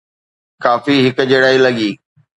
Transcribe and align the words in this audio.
ڪافي 0.63 0.95
هڪجهڙائي 1.07 1.57
لڳي. 1.65 1.89